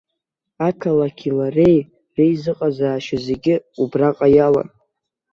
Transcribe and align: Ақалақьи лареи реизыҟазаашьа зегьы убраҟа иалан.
Ақалақьи 0.67 1.31
лареи 1.37 1.79
реизыҟазаашьа 2.15 3.17
зегьы 3.27 3.55
убраҟа 3.83 4.27
иалан. 4.35 4.69